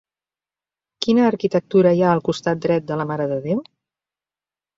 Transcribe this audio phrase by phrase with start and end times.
[1.05, 3.61] Quina arquitectura hi ha al costat dret de la Mare de Déu?